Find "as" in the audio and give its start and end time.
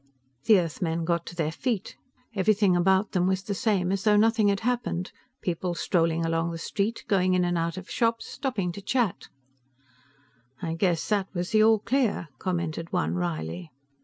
3.91-4.03